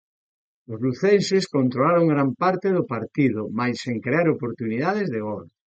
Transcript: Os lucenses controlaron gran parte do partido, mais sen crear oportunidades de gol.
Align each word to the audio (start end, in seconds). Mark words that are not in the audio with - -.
Os 0.71 0.77
lucenses 0.85 1.43
controlaron 1.55 2.11
gran 2.13 2.29
parte 2.43 2.67
do 2.77 2.83
partido, 2.93 3.41
mais 3.59 3.75
sen 3.83 3.97
crear 4.05 4.27
oportunidades 4.35 5.07
de 5.13 5.19
gol. 5.27 5.43